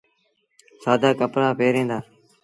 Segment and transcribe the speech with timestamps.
[0.83, 1.99] سآدآ ڪپڙآ پهريٚݩ دآ۔